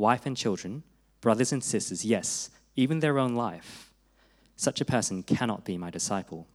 [0.00, 0.82] wife and children,
[1.20, 3.92] brothers and sisters, yes, even their own life,
[4.56, 6.46] such a person cannot be my disciple.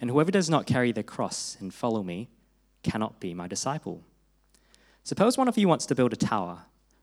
[0.00, 2.28] And whoever does not carry their cross and follow me
[2.82, 4.02] cannot be my disciple.
[5.04, 6.62] Suppose one of you wants to build a tower.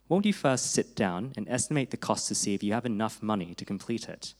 [0.09, 3.23] Won't you first sit down and estimate the cost to see if you have enough
[3.23, 4.33] money to complete it?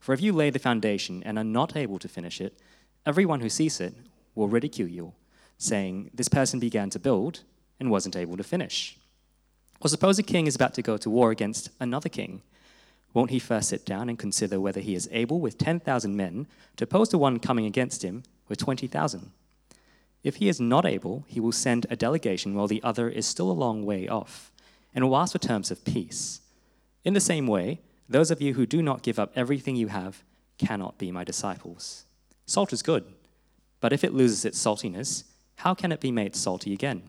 [0.00, 2.58] For if you lay the foundation and are not able to finish it,
[3.06, 3.94] everyone who sees it
[4.34, 5.12] will ridicule you,
[5.58, 7.44] saying, This person began to build
[7.78, 8.98] and wasn't able to finish.
[9.80, 12.42] Or suppose a king is about to go to war against another king.
[13.12, 16.84] Won't he first sit down and consider whether he is able with 10,000 men to
[16.84, 19.30] oppose the one coming against him with 20,000?
[20.22, 23.50] If he is not able, he will send a delegation while the other is still
[23.50, 24.50] a long way off,
[24.94, 26.40] and will ask for terms of peace.
[27.04, 30.24] In the same way, those of you who do not give up everything you have
[30.58, 32.04] cannot be my disciples.
[32.44, 33.04] Salt is good,
[33.80, 35.24] but if it loses its saltiness,
[35.56, 37.04] how can it be made salty again?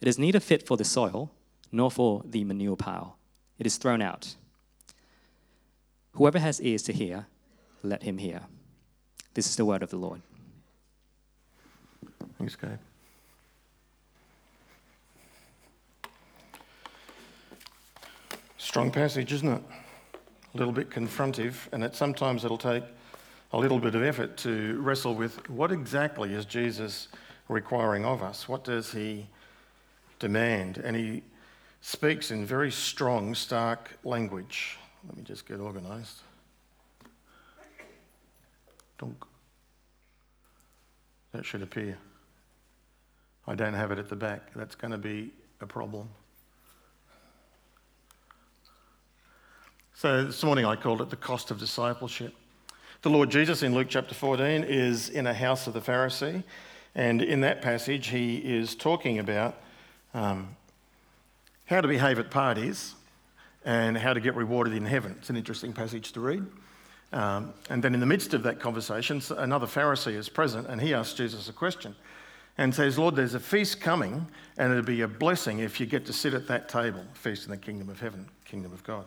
[0.00, 1.30] It is neither fit for the soil
[1.72, 3.16] nor for the manure pile.
[3.58, 4.34] It is thrown out.
[6.12, 7.26] Whoever has ears to hear,
[7.82, 8.42] let him hear.
[9.34, 10.20] This is the word of the Lord.
[12.38, 12.78] Thanks, Gabe.
[18.58, 19.62] Strong passage, isn't it?
[20.54, 22.84] A little bit confrontive, and it, sometimes it'll take
[23.52, 27.08] a little bit of effort to wrestle with what exactly is Jesus
[27.48, 28.48] requiring of us?
[28.48, 29.26] What does he
[30.18, 30.78] demand?
[30.78, 31.22] And he
[31.80, 34.78] speaks in very strong, stark language.
[35.06, 36.20] Let me just get organised.
[41.32, 41.96] That should appear.
[43.46, 44.52] I don't have it at the back.
[44.54, 46.08] That's going to be a problem.
[49.94, 52.34] So this morning I called it the cost of discipleship.
[53.02, 56.42] The Lord Jesus in Luke chapter 14 is in a house of the Pharisee,
[56.94, 59.56] and in that passage he is talking about
[60.14, 60.56] um,
[61.70, 62.96] how to behave at parties
[63.64, 65.14] and how to get rewarded in heaven.
[65.20, 66.44] It's an interesting passage to read.
[67.12, 70.92] Um, and then in the midst of that conversation, another Pharisee is present and he
[70.92, 71.94] asks Jesus a question
[72.58, 74.26] and says, Lord, there's a feast coming,
[74.58, 77.52] and it'll be a blessing if you get to sit at that table, feast in
[77.52, 79.04] the kingdom of heaven, kingdom of God.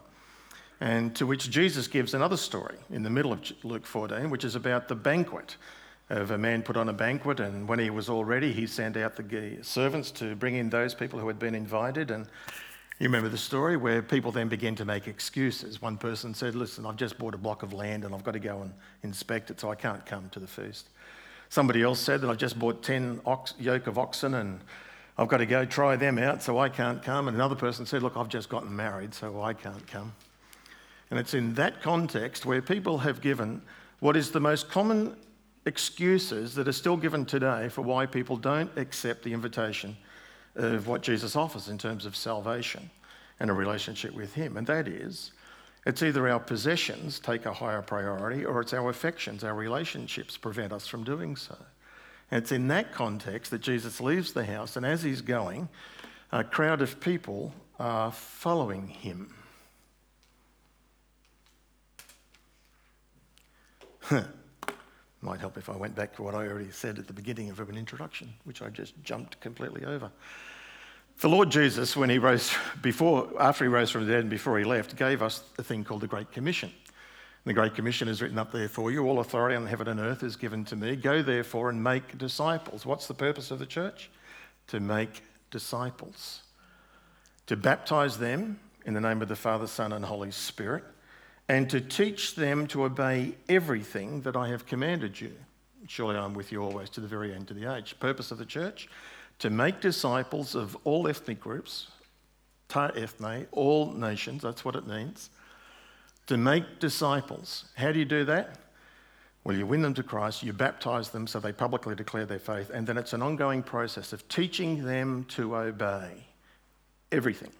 [0.80, 4.56] And to which Jesus gives another story in the middle of Luke 14, which is
[4.56, 5.58] about the banquet
[6.10, 8.98] of a man put on a banquet, and when he was all ready, he sent
[8.98, 12.12] out the servants to bring in those people who had been invited.
[12.12, 12.28] And
[13.00, 15.82] you remember the story where people then began to make excuses.
[15.82, 18.40] One person said, Listen, I've just bought a block of land and I've got to
[18.40, 20.90] go and inspect it, so I can't come to the feast.
[21.50, 24.60] Somebody else said that I've just bought 10 ox, yoke of oxen and
[25.18, 27.28] I've got to go try them out, so I can't come.
[27.28, 30.14] And another person said, Look, I've just gotten married, so I can't come.
[31.12, 33.62] And it's in that context where people have given
[34.00, 35.16] what is the most common
[35.66, 39.96] excuses that are still given today for why people don't accept the invitation
[40.56, 42.90] of what Jesus offers in terms of salvation
[43.40, 44.58] and a relationship with Him.
[44.58, 45.32] And that is,
[45.86, 50.72] it's either our possessions take a higher priority or it's our affections, our relationships prevent
[50.72, 51.58] us from doing so.
[52.32, 55.70] And it's in that context that Jesus leaves the house, and as he's going,
[56.32, 59.34] a crowd of people are following him.
[65.24, 67.58] Might help if I went back to what I already said at the beginning of
[67.62, 70.12] an introduction, which I just jumped completely over.
[71.22, 74.60] The Lord Jesus, when he rose before, after he rose from the dead and before
[74.60, 76.70] he left, gave us a thing called the Great Commission.
[76.70, 79.08] And the Great Commission is written up there for you.
[79.08, 80.98] All authority on heaven and earth is given to me.
[80.98, 82.86] Go therefore and make disciples.
[82.86, 84.10] What's the purpose of the church?
[84.68, 86.42] To make disciples.
[87.48, 90.84] To baptize them in the name of the Father, Son, and Holy Spirit,
[91.54, 95.34] and to teach them to obey everything that I have commanded you.
[95.88, 97.96] Surely I'm with you always to the very end of the age.
[98.00, 98.88] Purpose of the church?
[99.40, 101.88] to make disciples of all ethnic groups,
[102.70, 105.30] ta ethne, all nations, that's what it means.
[106.28, 107.66] To make disciples.
[107.76, 108.60] How do you do that?
[109.44, 112.72] Well, you win them to Christ, you baptize them so they publicly declare their faith,
[112.74, 116.26] and then it's an ongoing process of teaching them to obey
[117.12, 117.52] everything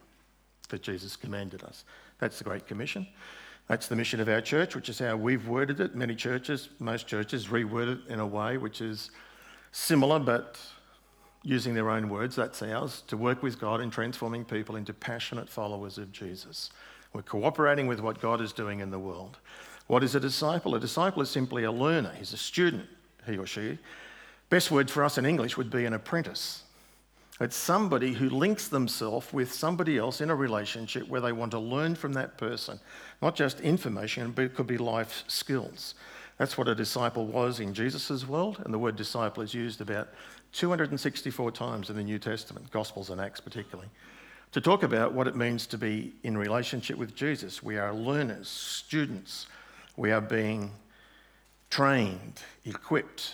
[0.70, 1.84] that Jesus commanded us.
[2.20, 3.06] That's the Great Commission.
[3.68, 5.96] That's the mission of our church, which is how we've worded it.
[5.96, 9.12] Many churches, most churches, reword it in a way which is
[9.72, 10.60] similar but
[11.44, 15.50] using their own words, that's ours, to work with God in transforming people into passionate
[15.50, 16.70] followers of Jesus.
[17.12, 19.38] We're cooperating with what God is doing in the world.
[19.88, 20.76] What is a disciple?
[20.76, 22.88] A disciple is simply a learner, he's a student,
[23.26, 23.78] he or she.
[24.50, 26.63] Best word for us in English would be an apprentice.
[27.44, 31.60] It's somebody who links themselves with somebody else in a relationship where they want to
[31.60, 32.80] learn from that person,
[33.22, 35.96] not just information, but it could be life skills.
[36.38, 40.08] That's what a disciple was in Jesus' world, and the word disciple is used about
[40.54, 43.90] 264 times in the New Testament, Gospels and Acts particularly.
[44.54, 47.64] to talk about what it means to be in relationship with Jesus.
[47.64, 49.48] We are learners, students.
[49.98, 50.72] We are being
[51.72, 53.34] trained, equipped.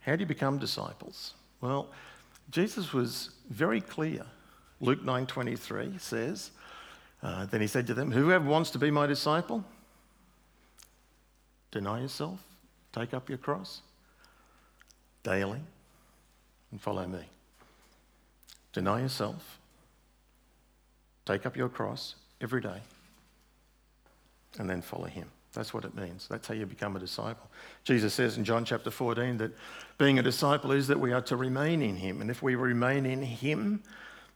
[0.00, 1.34] How do you become disciples?
[1.60, 1.88] Well,
[2.50, 4.24] Jesus was very clear.
[4.80, 6.50] Luke 9:23 says,
[7.22, 9.64] uh, then he said to them, Whoever wants to be my disciple,
[11.70, 12.40] deny yourself,
[12.92, 13.82] take up your cross
[15.22, 15.60] daily,
[16.70, 17.24] and follow me.
[18.72, 19.58] Deny yourself,
[21.24, 22.80] take up your cross every day,
[24.58, 25.28] and then follow him.
[25.56, 26.28] That's what it means.
[26.28, 27.48] That's how you become a disciple.
[27.82, 29.52] Jesus says in John chapter 14 that
[29.96, 32.20] being a disciple is that we are to remain in him.
[32.20, 33.82] And if we remain in him,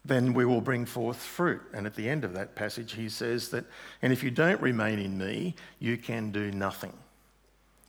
[0.03, 1.61] then we will bring forth fruit.
[1.75, 3.67] And at the end of that passage, he says that,
[4.01, 6.95] and if you don't remain in me, you can do nothing.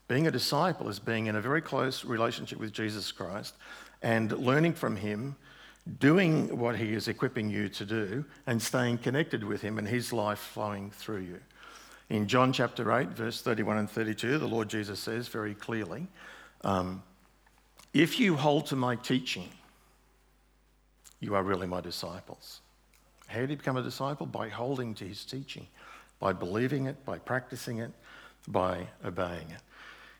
[0.09, 3.55] Being a disciple is being in a very close relationship with Jesus Christ
[4.01, 5.37] and learning from him,
[5.99, 10.11] doing what he is equipping you to do, and staying connected with him and his
[10.11, 11.39] life flowing through you.
[12.11, 16.07] In John chapter 8, verse 31 and 32, the Lord Jesus says very clearly,
[16.65, 17.01] um,
[17.93, 19.47] If you hold to my teaching,
[21.21, 22.59] you are really my disciples.
[23.27, 24.25] How do you become a disciple?
[24.25, 25.67] By holding to his teaching,
[26.19, 27.93] by believing it, by practicing it,
[28.45, 29.61] by obeying it.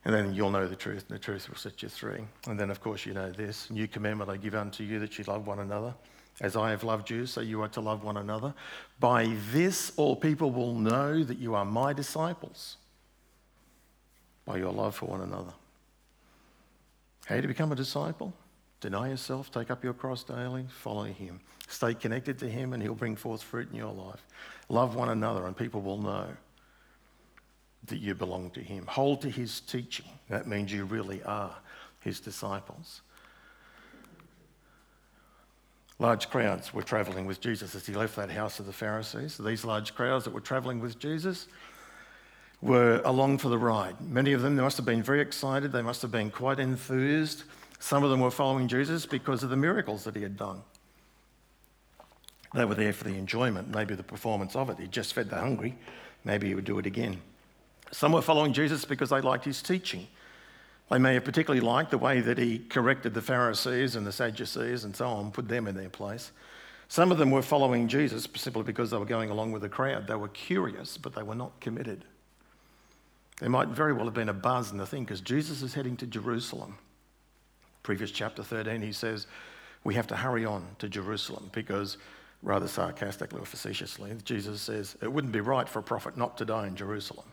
[0.06, 2.22] And then you'll know the truth, and the truth will set you free.
[2.48, 5.26] And then, of course, you know this New commandment I give unto you that you
[5.26, 5.94] love one another.
[6.40, 8.54] As I have loved you, so you are to love one another.
[9.00, 12.78] By this, all people will know that you are my disciples,
[14.46, 15.54] by your love for one another.
[17.26, 18.34] How you become a disciple?
[18.80, 21.40] Deny yourself, take up your cross daily, follow him.
[21.68, 24.26] Stay connected to him, and he'll bring forth fruit in your life.
[24.70, 26.28] Love one another, and people will know
[27.86, 28.86] that you belong to him.
[28.88, 30.08] Hold to his teaching.
[30.30, 31.56] That means you really are
[32.00, 33.02] his disciples.
[36.02, 39.38] Large crowds were travelling with Jesus as he left that house of the Pharisees.
[39.38, 41.46] These large crowds that were travelling with Jesus
[42.60, 44.02] were along for the ride.
[44.02, 47.44] Many of them must have been very excited, they must have been quite enthused.
[47.78, 50.64] Some of them were following Jesus because of the miracles that he had done.
[52.56, 54.80] They were there for the enjoyment, maybe the performance of it.
[54.80, 55.78] He just fed the hungry,
[56.26, 57.22] maybe he would do it again.
[57.92, 60.08] Some were following Jesus because they liked his teaching.
[60.92, 64.84] They may have particularly liked the way that he corrected the Pharisees and the Sadducees
[64.84, 66.32] and so on, put them in their place.
[66.88, 70.08] Some of them were following Jesus simply because they were going along with the crowd.
[70.08, 72.04] They were curious, but they were not committed.
[73.40, 75.96] There might very well have been a buzz in the thing because Jesus is heading
[75.98, 76.78] to Jerusalem
[77.84, 79.28] previous chapter 13, he says,
[79.84, 81.98] we have to hurry on to Jerusalem because,
[82.44, 86.46] rather sarcastically or facetiously, Jesus says, it wouldn't be right for a prophet not to
[86.46, 87.26] die in Jerusalem.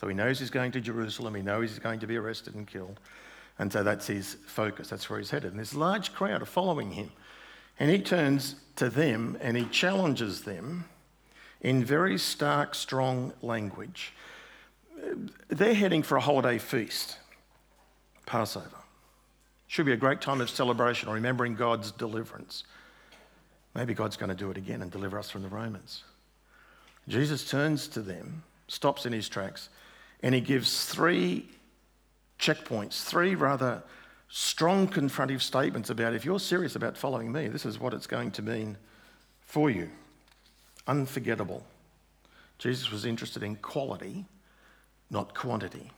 [0.00, 2.66] So he knows he's going to Jerusalem, he knows he's going to be arrested and
[2.66, 3.00] killed.
[3.58, 5.50] And so that's his focus, that's where he's headed.
[5.50, 7.10] And this large crowd are following him.
[7.80, 10.84] And he turns to them and he challenges them
[11.60, 14.12] in very stark, strong language.
[15.48, 17.18] They're heading for a holiday feast,
[18.26, 18.70] Passover.
[19.66, 22.64] Should be a great time of celebration, remembering God's deliverance.
[23.74, 26.04] Maybe God's going to do it again and deliver us from the Romans.
[27.06, 29.68] Jesus turns to them, stops in his tracks,
[30.22, 31.48] and he gives three
[32.38, 33.82] checkpoints, three rather
[34.28, 38.30] strong confrontive statements about if you're serious about following me, this is what it's going
[38.30, 38.76] to mean
[39.40, 39.90] for you.
[40.86, 41.64] Unforgettable.
[42.58, 44.26] Jesus was interested in quality,
[45.10, 45.90] not quantity.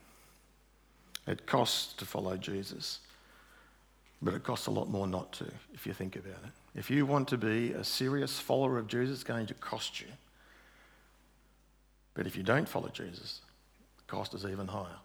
[1.26, 3.00] It costs to follow Jesus.
[4.22, 6.52] But it costs a lot more not to, if you think about it.
[6.74, 10.06] If you want to be a serious follower of Jesus, it's going to cost you.
[12.14, 13.40] But if you don't follow Jesus,
[14.10, 14.98] cost is even higher.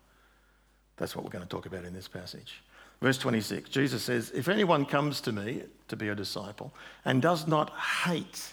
[0.97, 2.63] That's what we're going to talk about in this passage.
[3.01, 7.47] Verse 26, Jesus says, If anyone comes to me to be a disciple and does
[7.47, 7.69] not
[8.05, 8.49] hate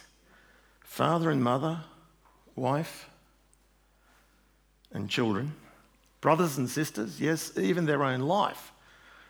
[0.80, 1.80] father and mother,
[2.56, 3.08] wife
[4.92, 5.54] and children,
[6.20, 8.72] brothers and sisters, yes, even their own life,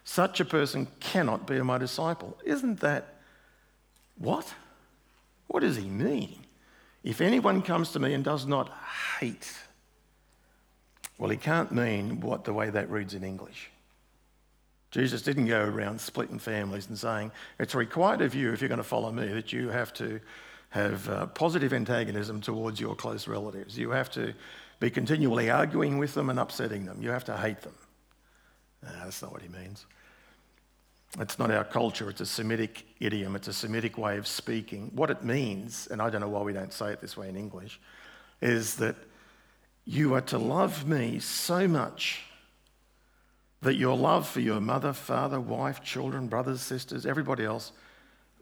[0.04, 2.36] such a person cannot be my disciple.
[2.44, 3.20] Isn't that
[4.18, 4.52] what?
[5.46, 6.46] What does he mean?
[7.04, 8.72] If anyone comes to me and does not
[9.20, 9.52] hate,
[11.22, 13.70] well, he can't mean what the way that reads in English.
[14.90, 18.78] Jesus didn't go around splitting families and saying, it's required of you, if you're going
[18.78, 20.18] to follow me, that you have to
[20.70, 23.78] have uh, positive antagonism towards your close relatives.
[23.78, 24.34] You have to
[24.80, 27.00] be continually arguing with them and upsetting them.
[27.00, 27.76] You have to hate them.
[28.82, 29.86] No, that's not what he means.
[31.20, 34.90] It's not our culture, it's a Semitic idiom, it's a Semitic way of speaking.
[34.92, 37.36] What it means, and I don't know why we don't say it this way in
[37.36, 37.78] English,
[38.40, 38.96] is that
[39.84, 42.22] you are to love me so much
[43.62, 47.72] that your love for your mother, father, wife, children, brothers, sisters, everybody else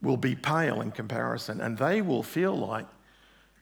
[0.03, 2.87] will be pale in comparison, and they will feel like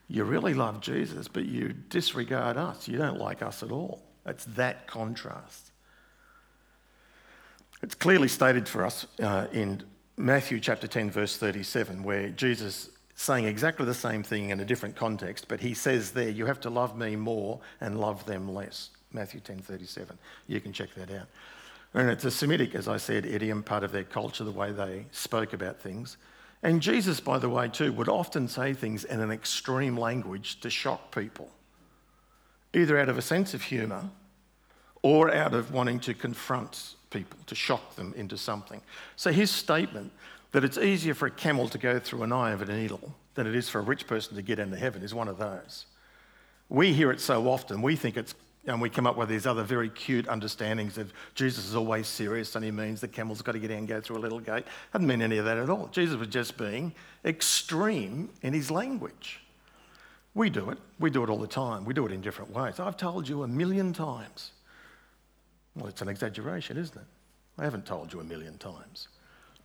[0.08, 2.88] you really love Jesus, but you disregard us.
[2.88, 4.02] You don't like us at all.
[4.24, 5.72] It's that contrast.
[7.82, 9.82] It's clearly stated for us uh, in
[10.16, 14.94] Matthew chapter 10, verse 37, where Jesus saying exactly the same thing in a different
[14.94, 18.90] context, but he says there, you have to love me more and love them less.
[19.12, 20.16] Matthew 10, 37.
[20.46, 21.26] You can check that out.
[21.94, 25.06] And it's a Semitic, as I said, idiom, part of their culture, the way they
[25.10, 26.16] spoke about things.
[26.62, 30.70] And Jesus, by the way, too, would often say things in an extreme language to
[30.70, 31.50] shock people,
[32.72, 34.10] either out of a sense of humour
[35.02, 38.80] or out of wanting to confront people, to shock them into something.
[39.16, 40.12] So his statement
[40.52, 43.46] that it's easier for a camel to go through an eye of a needle than
[43.46, 45.86] it is for a rich person to get into heaven is one of those.
[46.68, 48.34] We hear it so often, we think it's
[48.66, 52.54] and we come up with these other very cute understandings of Jesus is always serious
[52.54, 54.64] and he means the camel's got to get in and go through a little gate.
[54.92, 55.88] Doesn't mean any of that at all.
[55.88, 56.92] Jesus was just being
[57.24, 59.40] extreme in his language.
[60.34, 60.78] We do it.
[61.00, 61.84] We do it all the time.
[61.84, 62.78] We do it in different ways.
[62.78, 64.52] I've told you a million times.
[65.74, 67.06] Well, it's an exaggeration, isn't it?
[67.58, 69.08] I haven't told you a million times.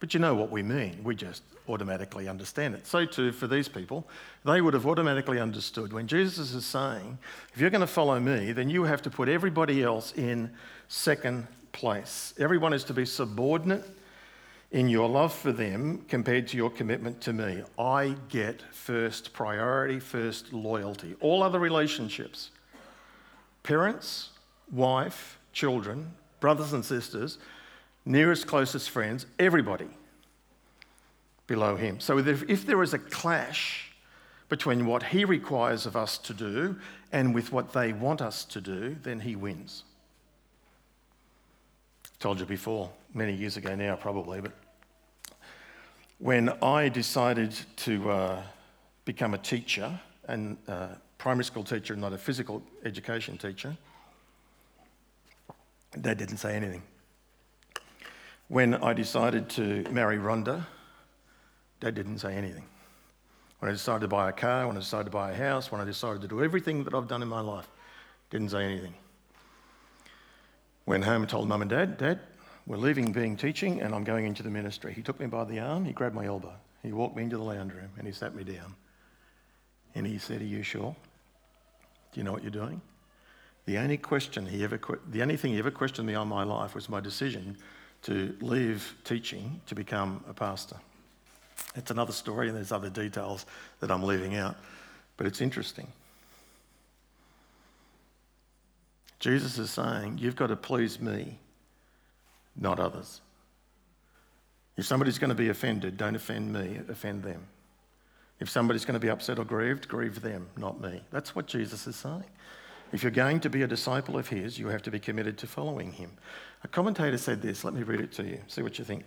[0.03, 0.99] But you know what we mean.
[1.01, 2.85] We just automatically understand it.
[2.85, 4.05] So, too, for these people,
[4.43, 7.17] they would have automatically understood when Jesus is saying,
[7.53, 10.51] if you're going to follow me, then you have to put everybody else in
[10.89, 12.33] second place.
[12.37, 13.85] Everyone is to be subordinate
[14.71, 17.63] in your love for them compared to your commitment to me.
[17.79, 21.15] I get first priority, first loyalty.
[21.21, 22.51] All other relationships,
[23.63, 24.31] parents,
[24.69, 27.37] wife, children, brothers and sisters,
[28.05, 29.87] nearest, closest friends, everybody
[31.47, 31.99] below him.
[31.99, 33.91] So if there is a clash
[34.49, 36.75] between what he requires of us to do
[37.11, 39.83] and with what they want us to do, then he wins.
[42.19, 44.51] Told you before, many years ago now, probably, but
[46.19, 48.43] when I decided to uh,
[49.03, 53.75] become a teacher, and uh, primary school teacher, not a physical education teacher,
[55.99, 56.81] Dad didn't say anything
[58.47, 60.65] when I decided to marry Rhonda,
[61.79, 62.65] Dad didn't say anything.
[63.59, 65.79] When I decided to buy a car, when I decided to buy a house, when
[65.79, 67.67] I decided to do everything that I've done in my life,
[68.29, 68.93] didn't say anything.
[70.85, 72.19] Went home and told mum and dad, Dad,
[72.67, 74.93] we're leaving being teaching and I'm going into the ministry.
[74.93, 77.43] He took me by the arm, he grabbed my elbow, he walked me into the
[77.43, 78.75] lounge room and he sat me down.
[79.95, 80.95] And he said, Are you sure?
[82.11, 82.81] Do you know what you're doing?
[83.65, 86.75] The only question he ever, the only thing he ever questioned me on my life
[86.75, 87.57] was my decision
[88.03, 90.77] to leave teaching to become a pastor.
[91.75, 93.45] It's another story, and there's other details
[93.79, 94.55] that I'm leaving out,
[95.17, 95.87] but it's interesting.
[99.19, 101.39] Jesus is saying, You've got to please me,
[102.55, 103.21] not others.
[104.75, 107.47] If somebody's going to be offended, don't offend me, offend them.
[108.39, 111.01] If somebody's going to be upset or grieved, grieve them, not me.
[111.11, 112.25] That's what Jesus is saying.
[112.91, 115.47] If you're going to be a disciple of his, you have to be committed to
[115.47, 116.11] following him.
[116.63, 119.03] A commentator said this, let me read it to you, see what you think.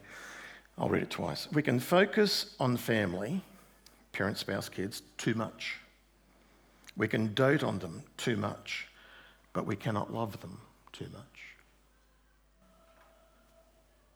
[0.78, 1.48] I'll read it twice.
[1.52, 3.40] We can focus on family,
[4.12, 5.78] parent, spouse, kids, too much.
[6.96, 8.88] We can dote on them too much,
[9.52, 10.60] but we cannot love them
[10.92, 11.24] too much.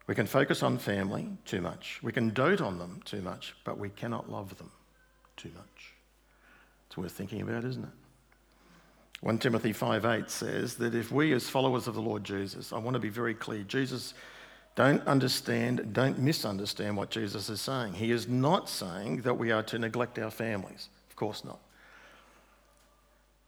[0.07, 2.01] We can focus on family too much.
[2.03, 4.71] We can dote on them too much, but we cannot love them
[5.37, 5.95] too much.
[6.89, 7.91] It's worth thinking about, isn't it?
[9.21, 12.95] 1 Timothy 5:8 says that if we as followers of the Lord Jesus, I want
[12.95, 14.15] to be very clear, Jesus
[14.77, 17.95] don't understand, don't misunderstand what Jesus is saying.
[17.95, 20.89] He is not saying that we are to neglect our families.
[21.11, 21.59] Of course not.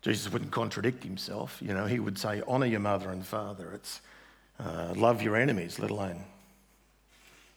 [0.02, 1.58] Jesus wouldn't contradict himself.
[1.62, 3.70] You know, he would say, honor your mother and father.
[3.72, 4.00] It's
[4.58, 6.24] uh, love your enemies, let alone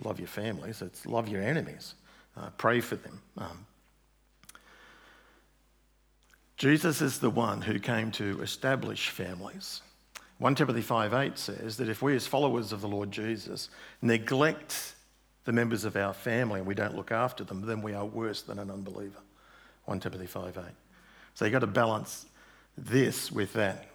[0.04, 0.82] love your families.
[0.82, 1.96] It's love your enemies.
[2.38, 3.22] Uh, pray for them.
[3.38, 3.66] Um,
[6.58, 9.82] Jesus is the one who came to establish families.
[10.38, 13.70] 1 Timothy 5:8 says that if we as followers of the Lord Jesus
[14.02, 14.96] neglect
[15.44, 18.42] the members of our family and we don't look after them, then we are worse
[18.42, 19.20] than an unbeliever.
[19.86, 20.76] 1 Timothy 5:8.
[21.34, 22.26] So you've got to balance
[22.78, 23.88] this with that.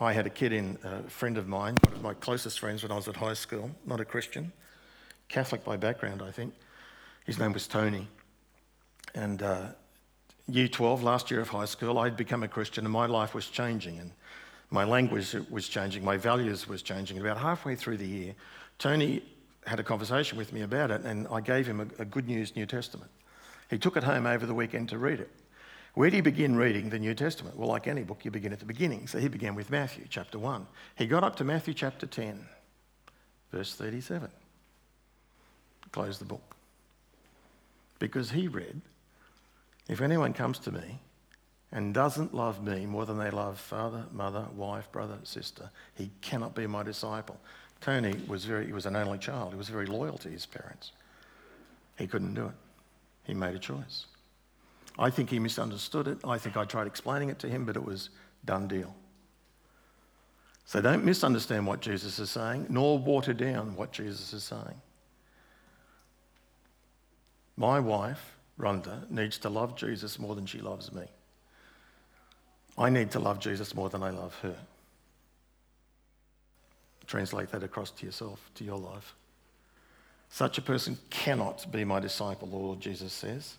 [0.00, 2.92] I had a kid in, a friend of mine, one of my closest friends when
[2.92, 4.52] I was at high school, not a Christian,
[5.28, 6.54] Catholic by background, I think.
[7.24, 8.08] His name was Tony.
[9.14, 9.68] And uh,
[10.48, 13.48] year 12, last year of high school, I'd become a Christian and my life was
[13.48, 14.12] changing and
[14.70, 17.18] my language was changing, my values was changing.
[17.18, 18.34] About halfway through the year,
[18.78, 19.22] Tony
[19.66, 22.54] had a conversation with me about it and I gave him a, a Good News
[22.56, 23.10] New Testament.
[23.70, 25.30] He took it home over the weekend to read it.
[25.94, 27.56] Where do you begin reading the New Testament?
[27.56, 29.06] Well, like any book, you begin at the beginning.
[29.06, 30.66] So he began with Matthew chapter 1.
[30.96, 32.46] He got up to Matthew chapter 10,
[33.50, 34.28] verse 37.
[35.92, 36.54] Closed the book.
[37.98, 38.82] because he read,
[39.88, 41.00] If anyone comes to me
[41.72, 46.54] and doesn't love me more than they love father, mother, wife, brother, sister, he cannot
[46.54, 47.40] be my disciple.
[47.80, 49.52] Tony was very, he was an only child.
[49.52, 50.92] He was very loyal to his parents.
[51.96, 52.54] He couldn't do it.
[53.24, 54.06] He made a choice.
[54.98, 56.18] I think he misunderstood it.
[56.24, 58.10] I think I tried explaining it to him, but it was
[58.44, 58.94] done deal.
[60.64, 64.80] So don't misunderstand what Jesus is saying, nor water down what Jesus is saying.
[67.56, 71.04] My wife, Rhonda, needs to love Jesus more than she loves me.
[72.78, 74.56] I need to love Jesus more than I love her.
[77.06, 79.14] Translate that across to yourself, to your life.
[80.28, 83.56] Such a person cannot be my disciple, Lord Jesus says.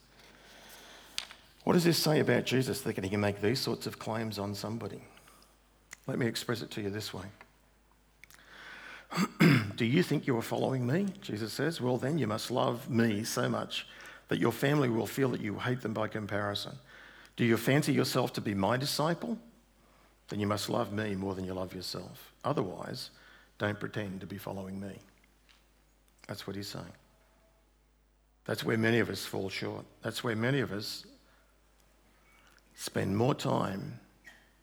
[1.63, 4.53] What does this say about Jesus that he can make these sorts of claims on
[4.53, 5.01] somebody?
[6.07, 7.25] Let me express it to you this way.
[9.75, 11.07] Do you think you are following me?
[11.21, 11.79] Jesus says.
[11.79, 13.87] Well, then you must love me so much
[14.27, 16.75] that your family will feel that you hate them by comparison.
[17.35, 19.37] Do you fancy yourself to be my disciple?
[20.29, 22.33] Then you must love me more than you love yourself.
[22.43, 23.11] Otherwise,
[23.57, 24.99] don't pretend to be following me.
[26.27, 26.85] That's what he's saying.
[28.45, 29.85] That's where many of us fall short.
[30.01, 31.05] That's where many of us
[32.75, 33.99] spend more time,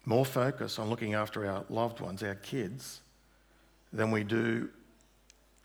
[0.05, 3.01] more focus on looking after our loved ones, our kids,
[3.93, 4.69] than we do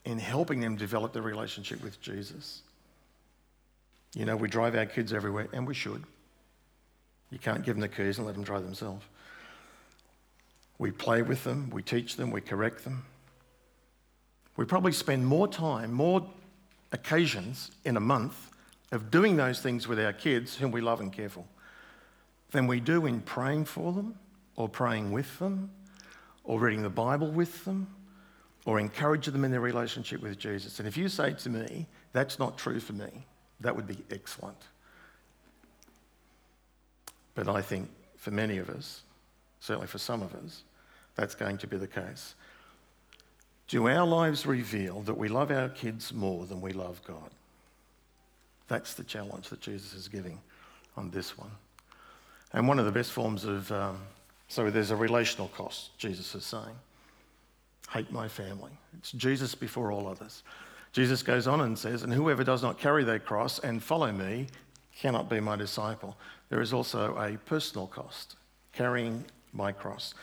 [0.05, 2.61] in helping them develop the relationship with Jesus.
[4.15, 6.03] You know, we drive our kids everywhere, and we should.
[7.29, 9.05] You can't give them the keys and let them drive themselves.
[10.77, 13.05] We play with them, we teach them, we correct them.
[14.55, 16.27] We probably spend more time, more
[16.91, 18.49] occasions in a month
[18.91, 21.45] of doing those things with our kids whom we love and care for
[22.51, 24.15] than we do in praying for them
[24.55, 25.69] or praying with them
[26.43, 27.87] or reading the Bible with them
[28.65, 30.79] or encouraging them in their relationship with Jesus.
[30.79, 33.25] And if you say to me, that's not true for me,
[33.61, 34.57] that would be excellent.
[37.35, 39.03] But I think for many of us,
[39.59, 40.63] certainly for some of us,
[41.15, 42.35] that's going to be the case.
[43.67, 47.29] Do our lives reveal that we love our kids more than we love God?
[48.67, 50.39] That's the challenge that Jesus is giving
[50.97, 51.51] on this one.
[52.53, 53.99] And one of the best forms of, um,
[54.47, 56.75] so there's a relational cost, Jesus is saying.
[57.91, 58.71] Hate my family.
[58.97, 60.43] It's Jesus before all others.
[60.91, 64.47] Jesus goes on and says, And whoever does not carry their cross and follow me
[64.95, 66.17] cannot be my disciple.
[66.49, 68.35] There is also a personal cost,
[68.73, 69.23] carrying
[69.53, 70.13] my cross.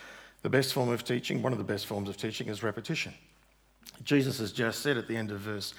[0.41, 3.13] The best form of teaching, one of the best forms of teaching, is repetition.
[4.03, 5.73] Jesus has just said at the end of verse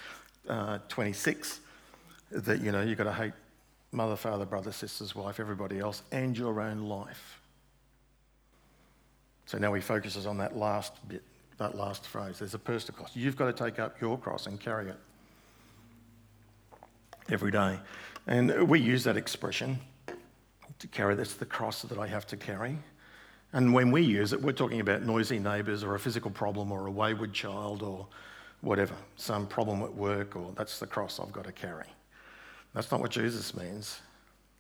[0.49, 1.61] uh, 26
[2.31, 3.33] that, you know, you've got to hate
[3.93, 7.41] mother, father, brother, sisters, wife, everybody else, and your own life.
[9.47, 11.23] So now he focuses on that last bit,
[11.59, 12.39] that last phrase.
[12.39, 13.17] There's a personal cost.
[13.17, 14.97] You've got to take up your cross and carry it
[17.29, 17.79] every day.
[18.27, 19.79] And we use that expression
[20.79, 21.15] to carry.
[21.15, 22.79] That's the cross that I have to carry.
[23.53, 26.87] And when we use it, we're talking about noisy neighbours or a physical problem or
[26.87, 28.07] a wayward child or
[28.61, 31.87] whatever, some problem at work, or that's the cross I've got to carry.
[32.75, 34.01] That's not what Jesus means.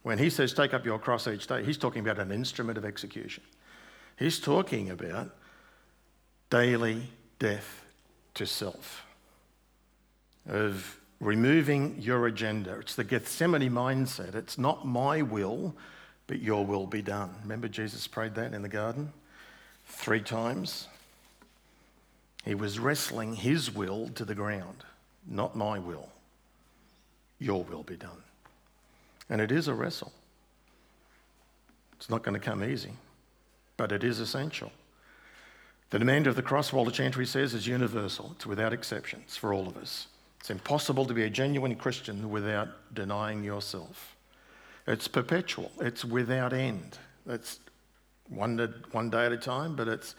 [0.02, 2.84] When he says take up your cross each day, he's talking about an instrument of
[2.84, 3.42] execution.
[4.16, 5.36] He's talking about
[6.50, 7.02] daily
[7.38, 7.84] death
[8.34, 9.04] to self,
[10.48, 12.78] of removing your agenda.
[12.78, 14.34] It's the Gethsemane mindset.
[14.34, 15.74] It's not my will,
[16.26, 17.34] but your will be done.
[17.42, 19.12] Remember, Jesus prayed that in the garden
[19.86, 20.88] three times?
[22.44, 24.84] He was wrestling his will to the ground,
[25.26, 26.08] not my will.
[27.38, 28.22] Your will be done.
[29.28, 30.12] And it is a wrestle.
[31.96, 32.92] It's not going to come easy,
[33.76, 34.72] but it is essential.
[35.90, 38.32] The demand of the cross, Walter Chantry says, is universal.
[38.36, 40.08] It's without exceptions for all of us.
[40.40, 44.16] It's impossible to be a genuine Christian without denying yourself.
[44.86, 46.98] It's perpetual, it's without end.
[47.26, 47.60] It's
[48.28, 50.14] one day, one day at a time, but it's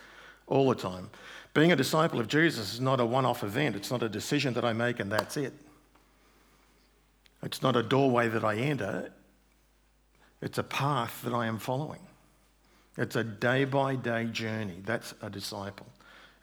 [0.48, 1.10] all the time.
[1.54, 4.54] Being a disciple of Jesus is not a one off event, it's not a decision
[4.56, 5.54] that I make and that's it.
[7.42, 9.12] It's not a doorway that I enter,
[10.42, 12.02] it's a path that I am following.
[13.00, 14.82] It's a day by day journey.
[14.86, 15.88] That's a disciple.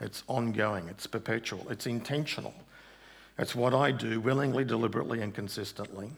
[0.00, 2.54] It's ongoing, it's perpetual, it's intentional.
[3.38, 6.10] It's what I do willingly, deliberately, and consistently.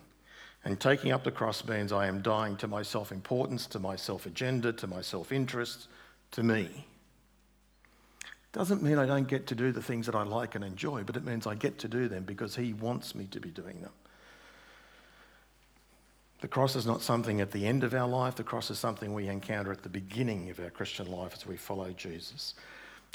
[0.65, 3.97] And taking up the cross means I am dying to my self importance, to my
[3.97, 5.89] self agenda, to my self interest,
[6.31, 6.87] to me.
[8.53, 11.17] Doesn't mean I don't get to do the things that I like and enjoy, but
[11.17, 13.93] it means I get to do them because He wants me to be doing them.
[16.41, 19.13] The cross is not something at the end of our life, the cross is something
[19.13, 22.55] we encounter at the beginning of our Christian life as we follow Jesus.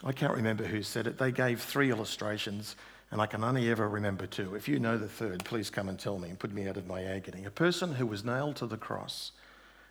[0.03, 1.17] I can't remember who said it.
[1.17, 2.75] They gave three illustrations
[3.11, 4.55] and I can only ever remember two.
[4.55, 6.87] If you know the third, please come and tell me and put me out of
[6.87, 7.45] my agony.
[7.45, 9.31] A person who was nailed to the cross,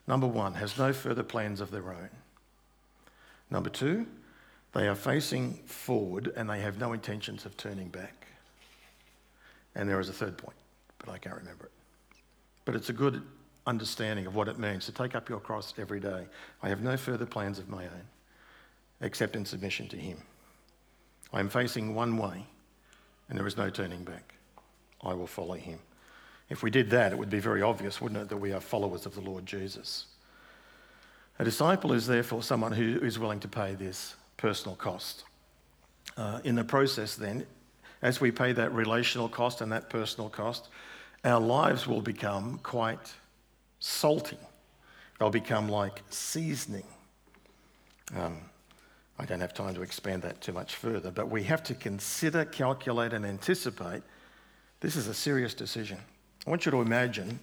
[0.08, 2.08] number one, has no further plans of their own.
[3.48, 4.06] Number two,
[4.72, 8.26] they are facing forward and they have no intentions of turning back.
[9.74, 10.56] And there is a third point,
[10.98, 11.81] but I can't remember it.
[12.64, 13.22] But it's a good
[13.66, 16.26] understanding of what it means to take up your cross every day.
[16.62, 18.06] I have no further plans of my own
[19.00, 20.18] except in submission to Him.
[21.32, 22.46] I am facing one way
[23.28, 24.34] and there is no turning back.
[25.02, 25.78] I will follow Him.
[26.48, 29.06] If we did that, it would be very obvious, wouldn't it, that we are followers
[29.06, 30.06] of the Lord Jesus.
[31.38, 35.24] A disciple is therefore someone who is willing to pay this personal cost.
[36.16, 37.46] Uh, in the process, then,
[38.02, 40.68] as we pay that relational cost and that personal cost,
[41.24, 43.12] our lives will become quite
[43.78, 44.38] salty.
[45.18, 46.86] They'll become like seasoning.
[48.16, 48.38] Um,
[49.18, 52.44] I don't have time to expand that too much further, but we have to consider,
[52.44, 54.02] calculate, and anticipate
[54.80, 55.96] this is a serious decision.
[56.44, 57.38] I want you to imagine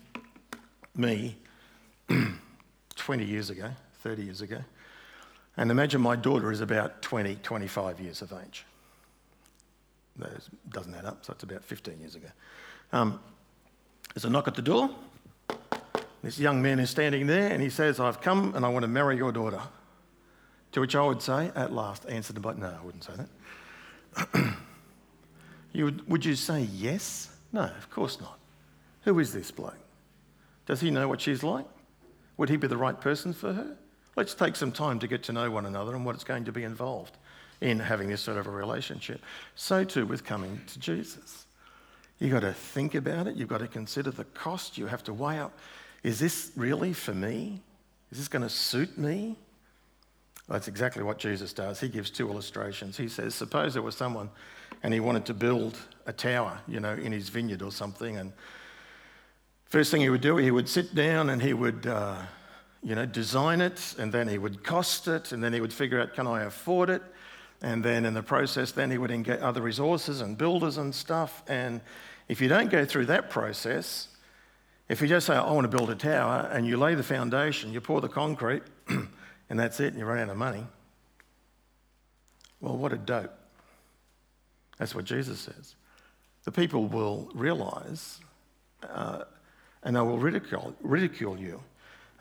[0.94, 1.38] me
[2.98, 3.72] 20 years ago,
[4.04, 4.58] 30 years ago,
[5.56, 8.66] and imagine my daughter is about 20, 25 years of age.
[10.18, 10.32] That
[10.70, 12.28] doesn't add up, so it's about 15 years ago.
[12.92, 13.22] Um,
[14.14, 14.90] there's a knock at the door.
[16.22, 18.88] This young man is standing there and he says, I've come and I want to
[18.88, 19.62] marry your daughter.
[20.74, 23.14] To which I would say, at last, answer the but no, I wouldn't say
[24.34, 24.56] that.
[25.74, 27.36] you would, would you say yes?
[27.52, 28.38] No, of course not.
[29.04, 29.78] Who is this bloke?
[30.66, 31.66] Does he know what she's like?
[32.38, 33.76] Would he be the right person for her?
[34.16, 36.52] Let's take some time to get to know one another and what it's going to
[36.52, 37.18] be involved
[37.62, 39.22] in having this sort of a relationship.
[39.56, 41.46] So too with coming to Jesus.
[42.20, 43.36] You've got to think about it.
[43.36, 44.78] You've got to consider the cost.
[44.78, 45.58] You have to weigh up
[46.04, 47.62] is this really for me?
[48.12, 49.36] Is this going to suit me?
[50.48, 51.80] That's exactly what Jesus does.
[51.80, 52.98] He gives two illustrations.
[52.98, 54.30] He says, Suppose there was someone
[54.82, 55.78] and he wanted to build
[56.08, 58.18] a tower, you know, in his vineyard or something.
[58.18, 58.34] And
[59.66, 62.16] first thing he would do, he would sit down and he would, uh,
[62.82, 66.02] you know, design it and then he would cost it and then he would figure
[66.02, 67.04] out, can I afford it?
[67.62, 71.44] And then in the process, then he would get other resources and builders and stuff.
[71.48, 71.82] And
[72.30, 74.08] if you don't go through that process,
[74.88, 77.74] if you just say, I want to build a tower, and you lay the foundation,
[77.74, 80.66] you pour the concrete, and that's it, and you run out of money,
[82.62, 83.34] well, what a dope.
[84.78, 85.76] That's what Jesus says.
[86.46, 88.20] The people will realize
[88.84, 89.24] uh,
[89.84, 91.62] and they will ridicule, ridicule you.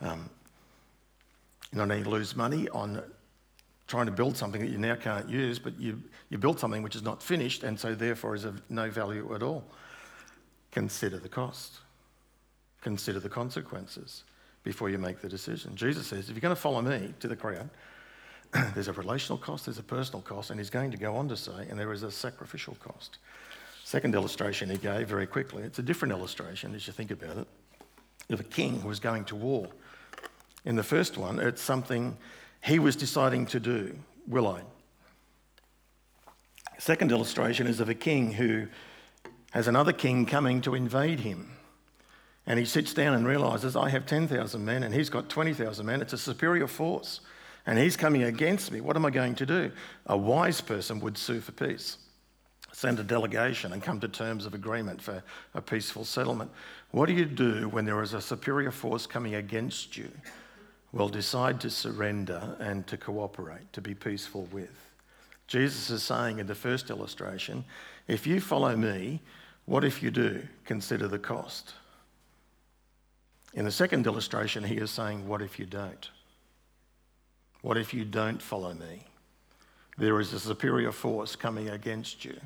[0.01, 0.29] Um,
[1.71, 3.01] you not only lose money on
[3.87, 6.95] trying to build something that you now can't use, but you, you built something which
[6.95, 9.63] is not finished and so therefore is of no value at all.
[10.71, 11.79] Consider the cost.
[12.81, 14.23] Consider the consequences
[14.63, 15.75] before you make the decision.
[15.75, 17.69] Jesus says, if you're going to follow me to the crowd,
[18.73, 21.37] there's a relational cost, there's a personal cost, and he's going to go on to
[21.37, 23.17] say, and there is a sacrificial cost.
[23.83, 27.47] Second illustration he gave very quickly, it's a different illustration as you think about it,
[28.29, 29.67] of a king who was going to war.
[30.65, 32.17] In the first one, it's something
[32.63, 34.61] he was deciding to do, will I?
[36.77, 38.67] Second illustration is of a king who
[39.51, 41.51] has another king coming to invade him.
[42.45, 46.01] And he sits down and realizes, I have 10,000 men and he's got 20,000 men.
[46.01, 47.21] It's a superior force.
[47.65, 48.81] And he's coming against me.
[48.81, 49.71] What am I going to do?
[50.07, 51.97] A wise person would sue for peace,
[52.71, 55.21] send a delegation and come to terms of agreement for
[55.53, 56.49] a peaceful settlement.
[56.91, 60.09] What do you do when there is a superior force coming against you?
[60.91, 64.93] will decide to surrender and to cooperate, to be peaceful with.
[65.47, 67.63] Jesus is saying in the first illustration
[68.09, 69.21] if you follow me,
[69.65, 70.41] what if you do?
[70.65, 71.75] Consider the cost.
[73.53, 76.09] In the second illustration, he is saying, What if you don't?
[77.61, 79.05] What if you don't follow me?
[79.97, 82.39] There is a superior force coming against you,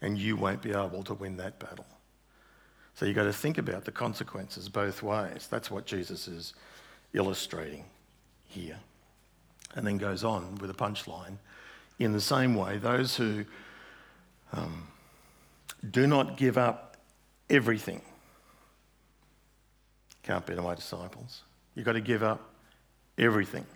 [0.00, 1.86] and you won't be able to win that battle.
[2.94, 5.48] So you've got to think about the consequences both ways.
[5.50, 6.54] That's what Jesus is
[7.14, 7.84] illustrating
[8.46, 8.76] here.
[9.74, 11.38] And then goes on with a punchline.
[11.98, 13.44] In the same way, those who
[14.52, 14.86] um,
[15.88, 16.96] do not give up
[17.48, 18.02] everything
[20.22, 21.42] can't be my disciples.
[21.74, 22.40] You've got to give up
[23.18, 23.66] everything.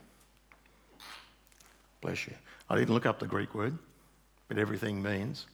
[2.01, 2.35] Bless you.
[2.69, 3.77] I didn't look up the Greek word,
[4.49, 5.47] but everything means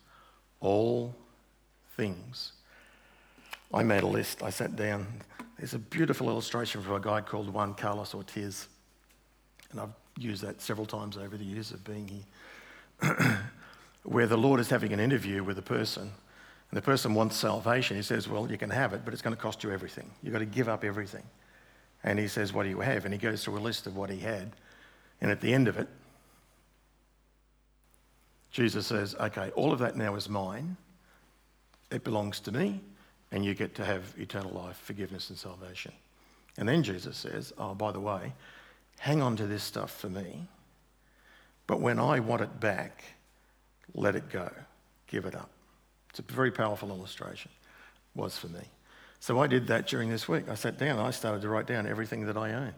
[0.61, 1.15] all
[1.97, 2.53] things.
[3.73, 4.43] I made a list.
[4.43, 5.07] I sat down.
[5.57, 8.67] There's a beautiful illustration from a guy called Juan Carlos Ortiz.
[9.71, 13.39] And I've used that several times over the years of being here.
[14.03, 16.11] Where the Lord is having an interview with a person,
[16.71, 17.97] and the person wants salvation.
[17.97, 20.11] He says, Well, you can have it, but it's going to cost you everything.
[20.23, 21.25] You've got to give up everything.
[22.05, 23.05] And he says, What do you have?
[23.05, 24.53] And he goes through a list of what he had.
[25.21, 25.89] And at the end of it,
[28.53, 30.77] Jesus says, Okay, all of that now is mine,
[31.91, 32.81] it belongs to me,
[33.33, 35.93] and you get to have eternal life, forgiveness, and salvation.
[36.57, 38.33] And then Jesus says, Oh, by the way,
[39.01, 40.47] hang on to this stuff for me,
[41.67, 43.03] but when I want it back,
[43.93, 44.51] let it go,
[45.09, 45.51] give it up.
[46.11, 47.51] It's a very powerful illustration,
[48.15, 48.63] was for me.
[49.21, 50.49] So I did that during this week.
[50.49, 52.75] I sat down I started to write down everything that I own.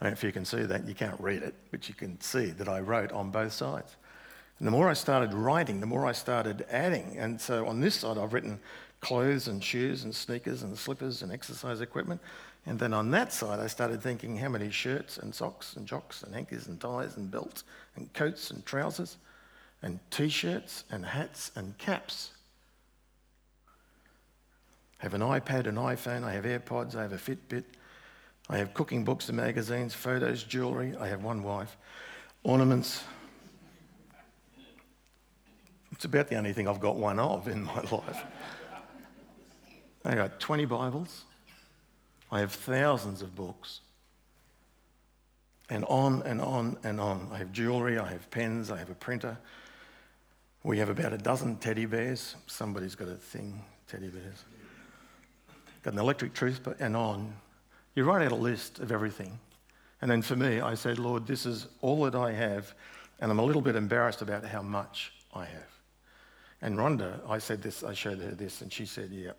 [0.00, 2.20] I don't know if you can see that, you can't read it, but you can
[2.20, 3.96] see that I wrote on both sides.
[4.58, 7.16] And the more I started writing, the more I started adding.
[7.18, 8.60] And so on this side, I've written
[9.00, 12.20] clothes and shoes and sneakers and slippers and exercise equipment.
[12.66, 16.22] And then on that side, I started thinking how many shirts and socks and jocks
[16.22, 17.64] and hankies and ties and belts
[17.96, 19.16] and coats and trousers
[19.82, 22.30] and t shirts and hats and caps.
[25.02, 27.64] I have an iPad, an iPhone, I have AirPods, I have a Fitbit,
[28.48, 31.76] I have cooking books and magazines, photos, jewellery, I have one wife,
[32.44, 33.02] ornaments.
[35.90, 38.22] It's about the only thing I've got one of in my life.
[40.04, 41.24] I got 20 Bibles.
[42.30, 43.80] I have thousands of books.
[45.68, 47.28] And on and on and on.
[47.32, 49.36] I have jewellery, I have pens, I have a printer.
[50.62, 52.36] We have about a dozen teddy bears.
[52.46, 54.44] Somebody's got a thing, teddy bears.
[55.82, 57.34] Got an electric toothpick, and on.
[57.94, 59.38] You write out a list of everything.
[60.00, 62.74] And then for me, I said, Lord, this is all that I have,
[63.20, 65.70] and I'm a little bit embarrassed about how much I have.
[66.60, 69.32] And Rhonda, I said this, I showed her this, and she said, Yeah,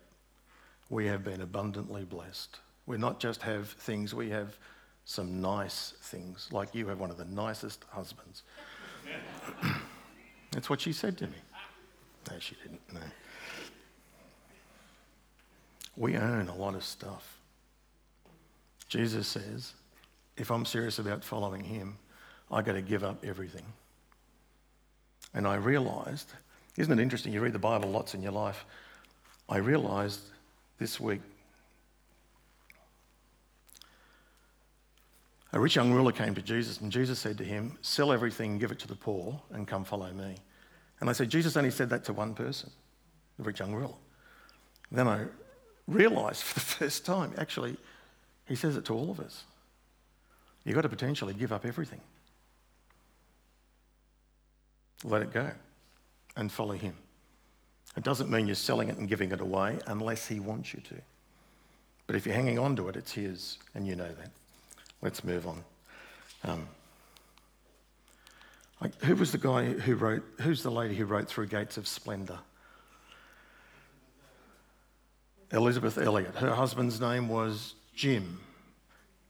[0.90, 2.58] we have been abundantly blessed.
[2.86, 4.58] We not just have things, we have
[5.04, 6.48] some nice things.
[6.52, 8.42] Like you have one of the nicest husbands.
[10.50, 11.38] That's what she said to me.
[12.30, 12.80] No, she didn't.
[12.92, 13.00] No.
[15.96, 17.38] We own a lot of stuff.
[18.88, 19.72] Jesus says,
[20.36, 21.96] if I'm serious about following him,
[22.50, 23.64] I've got to give up everything.
[25.32, 26.32] And I realized,
[26.76, 27.32] isn't it interesting?
[27.32, 28.64] You read the Bible lots in your life.
[29.48, 30.20] I realized
[30.78, 31.20] this week
[35.52, 38.72] a rich young ruler came to Jesus, and Jesus said to him, Sell everything, give
[38.72, 40.34] it to the poor, and come follow me.
[41.00, 42.70] And I said, Jesus only said that to one person,
[43.36, 43.94] the rich young ruler.
[44.90, 45.26] Then I
[45.86, 47.76] realised for the first time, actually,
[48.46, 49.44] he says it to all of us.
[50.64, 52.00] You've got to potentially give up everything.
[55.02, 55.50] Let it go
[56.36, 56.94] and follow him.
[57.96, 60.94] It doesn't mean you're selling it and giving it away unless he wants you to.
[62.06, 64.30] But if you're hanging on to it, it's his, and you know that.
[65.00, 65.64] Let's move on.
[66.44, 66.68] Um,
[69.02, 72.38] who was the guy who wrote, who's the lady who wrote Through Gates of Splendour?
[75.54, 76.34] Elisabeth Elliot.
[76.34, 78.40] Her husband's name was Jim.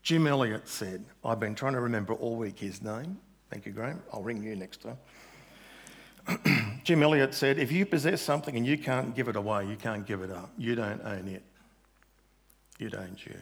[0.02, 3.18] Jim Elliot said, I've been trying to remember all week his name.
[3.50, 4.02] Thank you, Graham.
[4.12, 4.98] I'll ring you next time.
[6.84, 10.06] Jim Elliot said, If you possess something and you can't give it away, you can't
[10.06, 10.50] give it up.
[10.56, 11.42] You don't own it.
[12.80, 13.36] It owns you.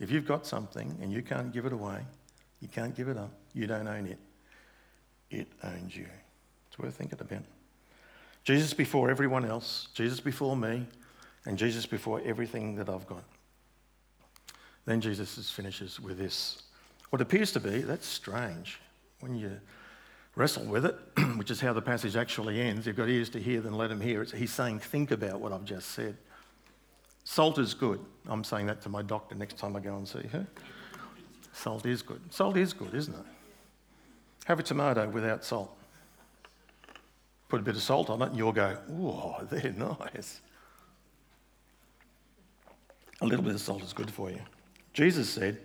[0.00, 2.00] If you've got something and you can't give it away,
[2.60, 4.18] you can't give it up, you don't own it.
[5.30, 6.06] It owns you.
[6.68, 7.42] It's worth thinking about.
[8.44, 10.86] Jesus before everyone else, Jesus before me,
[11.48, 13.24] and Jesus before everything that I've got.
[14.84, 16.62] Then Jesus finishes with this.
[17.08, 18.78] What appears to be, that's strange.
[19.20, 19.58] When you
[20.36, 20.94] wrestle with it,
[21.36, 23.98] which is how the passage actually ends, you've got ears to hear, then let him
[23.98, 24.20] hear.
[24.20, 26.18] It's, he's saying, think about what I've just said.
[27.24, 28.00] Salt is good.
[28.28, 30.46] I'm saying that to my doctor next time I go and see her.
[31.54, 32.20] Salt is good.
[32.30, 33.26] Salt is good, isn't it?
[34.44, 35.74] Have a tomato without salt.
[37.48, 40.42] Put a bit of salt on it, and you'll go, "Whoa, they're nice."
[43.20, 44.40] A little bit of salt is good for you.
[44.92, 45.58] Jesus said,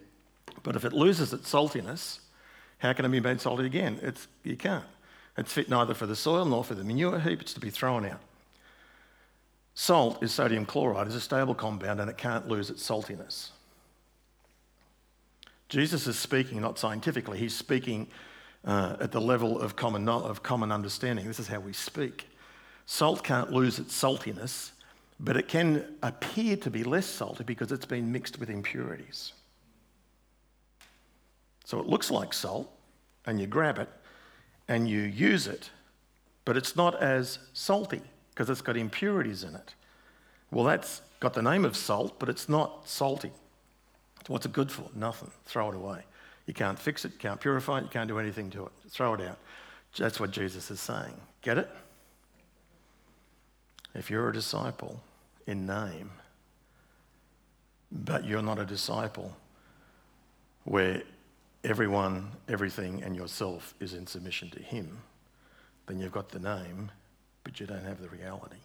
[0.63, 2.19] "But if it loses its saltiness,
[2.79, 3.99] how can it be made salty again?
[4.01, 4.85] It's, you can't.
[5.37, 7.41] It's fit neither for the soil nor for the manure heap.
[7.41, 8.21] It's to be thrown out."
[9.75, 13.49] Salt is sodium chloride, is a stable compound and it can't lose its saltiness.
[15.67, 18.07] Jesus is speaking not scientifically, he's speaking
[18.65, 21.25] uh, at the level of common, of common understanding.
[21.25, 22.27] This is how we speak.
[22.85, 24.71] Salt can't lose its saltiness,
[25.19, 29.33] but it can appear to be less salty because it's been mixed with impurities.
[31.65, 32.69] So it looks like salt,
[33.25, 33.89] and you grab it
[34.67, 35.69] and you use it,
[36.45, 39.73] but it's not as salty because it's got impurities in it.
[40.51, 43.31] Well, that's got the name of salt, but it's not salty.
[44.27, 44.85] What's it good for?
[44.95, 45.31] Nothing.
[45.45, 46.03] Throw it away.
[46.45, 48.71] You can't fix it, you can't purify it, you can't do anything to it.
[48.89, 49.37] Throw it out.
[49.97, 51.13] That's what Jesus is saying.
[51.41, 51.69] Get it?
[53.93, 55.01] If you're a disciple
[55.45, 56.11] in name,
[57.91, 59.35] but you're not a disciple
[60.63, 61.03] where
[61.63, 64.99] everyone, everything, and yourself is in submission to Him,
[65.85, 66.91] then you've got the name
[67.43, 68.55] but you don't have the reality.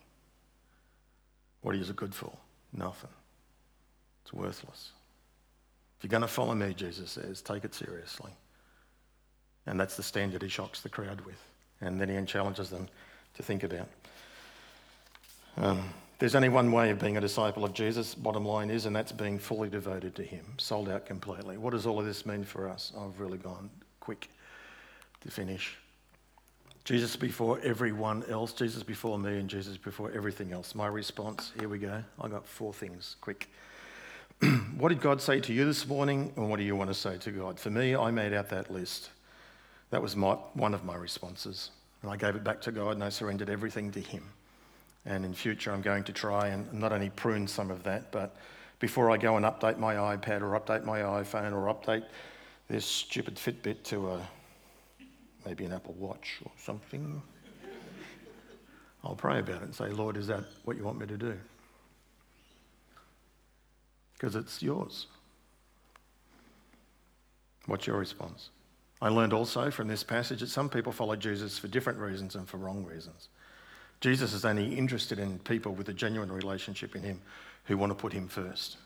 [1.63, 2.33] What is it good for?
[2.73, 3.11] Nothing.
[4.23, 4.93] It's worthless.
[5.99, 8.31] If you're going to follow me, Jesus says, take it seriously.
[9.67, 11.43] And that's the standard he shocks the crowd with.
[11.81, 12.89] And then he challenges them
[13.35, 13.89] to think about.
[15.59, 15.83] Um,
[16.21, 19.11] there's only one way of being a disciple of Jesus, bottom line is, and that's
[19.11, 21.59] being fully devoted to him, sold out completely.
[21.59, 22.93] What does all of this mean for us?
[22.97, 23.69] I've really gone
[23.99, 24.31] quick
[25.23, 25.77] to finish.
[26.85, 30.77] Jesus before everyone else, Jesus before me, and Jesus before everything else.
[30.77, 32.03] My response, here we go.
[32.21, 33.49] I got four things, quick.
[34.79, 37.19] what did God say to you this morning, and what do you want to say
[37.19, 37.59] to God?
[37.59, 39.11] For me, I made out that list.
[39.91, 41.71] That was my, one of my responses.
[42.03, 44.23] And I gave it back to God and I surrendered everything to Him.
[45.09, 48.37] And in future, I'm going to try and not only prune some of that, but
[48.79, 52.05] before I go and update my iPad or update my iPhone or update
[52.69, 54.29] this stupid Fitbit to a
[55.47, 57.23] maybe an Apple Watch or something,
[59.03, 61.39] I'll pray about it and say, Lord, is that what you want me to do?
[64.13, 65.07] Because it's yours.
[67.65, 68.51] What's your response?
[69.01, 72.47] I learned also from this passage that some people follow Jesus for different reasons and
[72.47, 73.31] for wrong reasons.
[74.01, 77.21] Jesus is only interested in people with a genuine relationship in him
[77.65, 78.77] who want to put him first.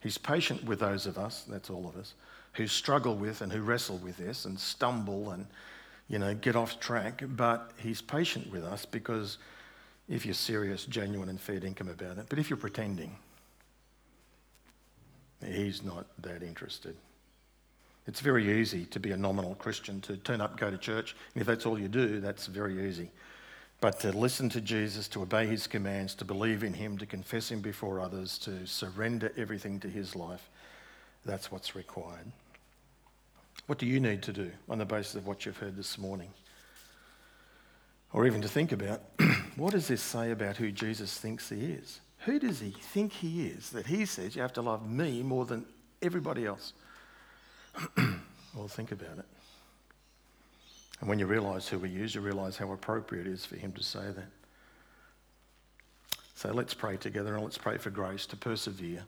[0.00, 2.14] He's patient with those of us, that's all of us,
[2.52, 5.46] who struggle with and who wrestle with this and stumble and,
[6.08, 7.22] you know, get off track.
[7.26, 9.38] But he's patient with us because
[10.08, 13.16] if you're serious, genuine, and fair income about it, but if you're pretending,
[15.44, 16.96] he's not that interested.
[18.06, 21.40] It's very easy to be a nominal Christian, to turn up, go to church, and
[21.40, 23.10] if that's all you do, that's very easy.
[23.80, 27.50] But to listen to Jesus, to obey his commands, to believe in him, to confess
[27.50, 30.48] him before others, to surrender everything to his life,
[31.24, 32.32] that's what's required.
[33.66, 36.30] What do you need to do on the basis of what you've heard this morning?
[38.12, 39.02] Or even to think about
[39.56, 42.00] what does this say about who Jesus thinks he is?
[42.20, 45.44] Who does he think he is that he says you have to love me more
[45.44, 45.66] than
[46.00, 46.72] everybody else?
[48.54, 49.26] well, think about it.
[51.00, 53.72] And when you realise who he is, you realise how appropriate it is for him
[53.72, 54.28] to say that.
[56.34, 59.02] So let's pray together and let's pray for grace to persevere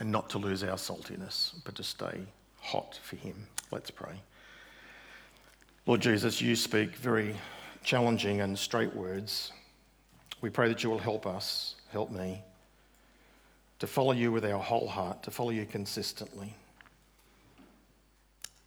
[0.00, 2.20] and not to lose our saltiness, but to stay
[2.60, 3.46] hot for him.
[3.70, 4.20] Let's pray.
[5.86, 7.34] Lord Jesus, you speak very
[7.84, 9.52] challenging and straight words.
[10.40, 12.42] We pray that you will help us, help me,
[13.78, 16.54] to follow you with our whole heart, to follow you consistently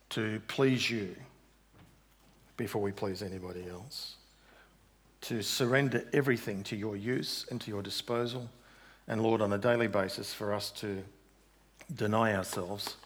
[0.10, 1.16] to please you
[2.58, 4.15] before we please anybody else,
[5.22, 8.50] to surrender everything to your use and to your disposal,
[9.08, 11.04] and Lord, on a daily basis, for us to
[11.96, 12.98] deny ourselves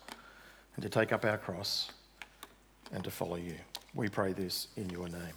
[0.75, 1.91] and to take up our cross
[2.91, 3.55] and to follow you.
[3.93, 5.35] We pray this in your name.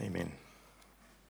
[0.00, 0.47] Amen.